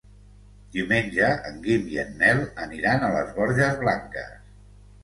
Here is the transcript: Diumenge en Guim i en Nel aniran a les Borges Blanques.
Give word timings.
Diumenge 0.77 1.29
en 1.51 1.61
Guim 1.67 1.85
i 1.97 2.01
en 2.05 2.11
Nel 2.23 2.43
aniran 2.67 3.07
a 3.07 3.13
les 3.19 3.31
Borges 3.41 3.81
Blanques. 3.87 4.35